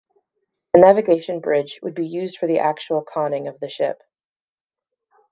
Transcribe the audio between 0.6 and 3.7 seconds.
A navigation bridge would be used for the actual conning of the